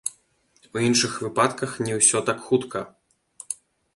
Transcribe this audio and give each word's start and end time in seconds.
У 0.77 0.81
іншых 0.87 1.11
выпадках 1.25 1.75
не 1.87 1.93
ўсё 1.99 2.21
так 2.29 2.37
хутка. 2.47 2.79